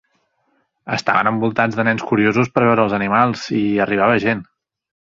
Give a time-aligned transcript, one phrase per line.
[0.95, 4.47] Estaven envolats de nens curiosos per veure els animals, i arribava gent.